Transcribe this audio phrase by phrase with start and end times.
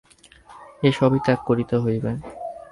[0.83, 2.11] এ সবই ত্যাগ করিতে হইবে।